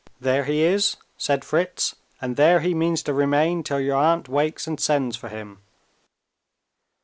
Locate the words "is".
0.63-0.97